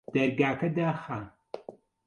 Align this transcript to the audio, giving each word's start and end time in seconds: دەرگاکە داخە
دەرگاکە 0.13 0.67
داخە 0.77 1.19